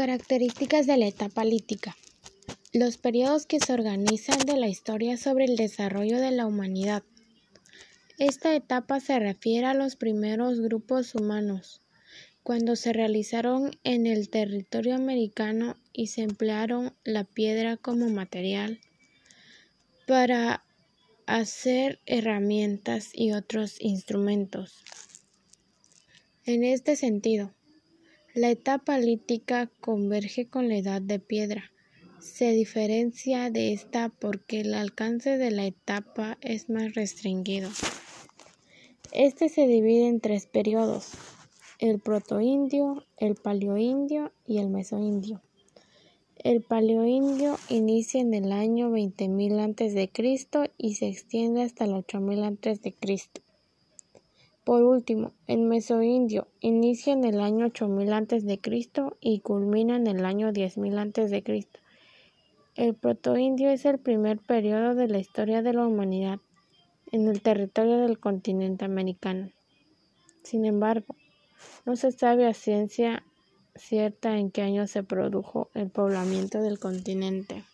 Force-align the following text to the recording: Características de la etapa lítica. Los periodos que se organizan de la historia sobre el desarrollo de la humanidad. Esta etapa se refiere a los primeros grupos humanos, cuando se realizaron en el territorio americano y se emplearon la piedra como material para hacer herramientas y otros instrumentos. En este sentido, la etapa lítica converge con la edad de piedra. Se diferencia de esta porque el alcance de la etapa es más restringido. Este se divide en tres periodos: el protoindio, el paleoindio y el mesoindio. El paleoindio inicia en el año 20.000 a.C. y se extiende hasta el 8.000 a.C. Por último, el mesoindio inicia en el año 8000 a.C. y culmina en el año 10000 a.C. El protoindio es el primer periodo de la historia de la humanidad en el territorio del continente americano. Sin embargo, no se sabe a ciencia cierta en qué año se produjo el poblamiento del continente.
Características 0.00 0.86
de 0.86 0.96
la 0.96 1.08
etapa 1.08 1.44
lítica. 1.44 1.94
Los 2.72 2.96
periodos 2.96 3.44
que 3.44 3.60
se 3.60 3.74
organizan 3.74 4.38
de 4.38 4.56
la 4.56 4.66
historia 4.66 5.18
sobre 5.18 5.44
el 5.44 5.56
desarrollo 5.56 6.18
de 6.18 6.30
la 6.30 6.46
humanidad. 6.46 7.02
Esta 8.16 8.54
etapa 8.54 9.00
se 9.00 9.18
refiere 9.18 9.66
a 9.66 9.74
los 9.74 9.96
primeros 9.96 10.58
grupos 10.62 11.14
humanos, 11.14 11.82
cuando 12.42 12.76
se 12.76 12.94
realizaron 12.94 13.72
en 13.84 14.06
el 14.06 14.30
territorio 14.30 14.94
americano 14.94 15.76
y 15.92 16.06
se 16.06 16.22
emplearon 16.22 16.94
la 17.04 17.24
piedra 17.24 17.76
como 17.76 18.08
material 18.08 18.80
para 20.06 20.64
hacer 21.26 22.00
herramientas 22.06 23.10
y 23.12 23.32
otros 23.32 23.78
instrumentos. 23.82 24.82
En 26.46 26.64
este 26.64 26.96
sentido, 26.96 27.52
la 28.40 28.48
etapa 28.48 28.96
lítica 28.96 29.70
converge 29.82 30.46
con 30.46 30.70
la 30.70 30.78
edad 30.78 31.02
de 31.02 31.18
piedra. 31.18 31.72
Se 32.20 32.52
diferencia 32.52 33.50
de 33.50 33.74
esta 33.74 34.08
porque 34.08 34.62
el 34.62 34.72
alcance 34.72 35.36
de 35.36 35.50
la 35.50 35.66
etapa 35.66 36.38
es 36.40 36.70
más 36.70 36.94
restringido. 36.94 37.68
Este 39.12 39.50
se 39.50 39.66
divide 39.66 40.08
en 40.08 40.20
tres 40.20 40.46
periodos: 40.46 41.10
el 41.80 42.00
protoindio, 42.00 43.04
el 43.18 43.34
paleoindio 43.34 44.32
y 44.46 44.56
el 44.56 44.70
mesoindio. 44.70 45.42
El 46.42 46.62
paleoindio 46.62 47.58
inicia 47.68 48.22
en 48.22 48.32
el 48.32 48.52
año 48.52 48.90
20.000 48.90 49.60
a.C. 49.60 50.70
y 50.78 50.94
se 50.94 51.08
extiende 51.08 51.60
hasta 51.60 51.84
el 51.84 51.90
8.000 51.90 52.46
a.C. 52.46 53.49
Por 54.70 54.84
último, 54.84 55.32
el 55.48 55.62
mesoindio 55.62 56.46
inicia 56.60 57.12
en 57.12 57.24
el 57.24 57.40
año 57.40 57.66
8000 57.66 58.12
a.C. 58.12 58.60
y 59.18 59.40
culmina 59.40 59.96
en 59.96 60.06
el 60.06 60.24
año 60.24 60.52
10000 60.52 60.96
a.C. 60.96 61.66
El 62.76 62.94
protoindio 62.94 63.68
es 63.68 63.84
el 63.84 63.98
primer 63.98 64.38
periodo 64.38 64.94
de 64.94 65.08
la 65.08 65.18
historia 65.18 65.62
de 65.62 65.72
la 65.72 65.84
humanidad 65.84 66.38
en 67.10 67.26
el 67.26 67.42
territorio 67.42 67.96
del 67.96 68.20
continente 68.20 68.84
americano. 68.84 69.50
Sin 70.44 70.64
embargo, 70.64 71.16
no 71.84 71.96
se 71.96 72.12
sabe 72.12 72.46
a 72.46 72.54
ciencia 72.54 73.24
cierta 73.74 74.38
en 74.38 74.52
qué 74.52 74.62
año 74.62 74.86
se 74.86 75.02
produjo 75.02 75.68
el 75.74 75.90
poblamiento 75.90 76.62
del 76.62 76.78
continente. 76.78 77.64